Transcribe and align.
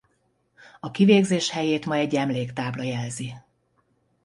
A 0.79 0.91
kivégzés 0.91 1.49
helyét 1.49 1.85
ma 1.85 1.95
egy 1.95 2.15
emléktábla 2.15 2.83
jelzi. 2.83 3.33